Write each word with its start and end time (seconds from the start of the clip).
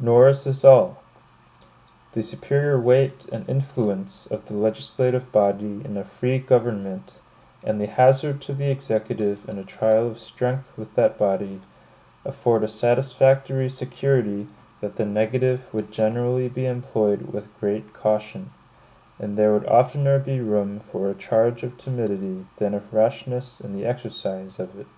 Nor 0.00 0.26
is 0.26 0.42
this 0.42 0.64
all. 0.64 0.96
The 2.10 2.20
superior 2.24 2.80
weight 2.80 3.26
and 3.30 3.48
influence 3.48 4.26
of 4.26 4.44
the 4.46 4.56
legislative 4.56 5.30
body 5.30 5.82
in 5.84 5.96
a 5.96 6.02
free 6.02 6.40
government, 6.40 7.20
and 7.62 7.80
the 7.80 7.86
hazard 7.86 8.40
to 8.42 8.52
the 8.54 8.72
Executive 8.72 9.48
in 9.48 9.56
a 9.56 9.62
trial 9.62 10.08
of 10.08 10.18
strength 10.18 10.76
with 10.76 10.92
that 10.96 11.16
body, 11.16 11.60
afford 12.24 12.64
a 12.64 12.66
satisfactory 12.66 13.68
security 13.68 14.48
that 14.80 14.96
the 14.96 15.06
negative 15.06 15.72
would 15.72 15.92
generally 15.92 16.48
be 16.48 16.66
employed 16.66 17.32
with 17.32 17.46
great 17.60 17.92
caution; 17.92 18.50
and 19.20 19.36
there 19.38 19.52
would 19.52 19.66
oftener 19.66 20.18
be 20.18 20.40
room 20.40 20.80
for 20.80 21.08
a 21.08 21.14
charge 21.14 21.62
of 21.62 21.78
timidity 21.78 22.46
than 22.56 22.74
of 22.74 22.92
rashness 22.92 23.60
in 23.60 23.72
the 23.74 23.86
exercise 23.86 24.58
of 24.58 24.76
it. 24.76 24.88